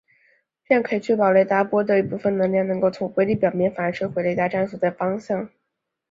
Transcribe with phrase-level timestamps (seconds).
[0.65, 5.47] 这样可以确保雷达波的一部分能量能够从微粒表面反射回雷达站所在方向。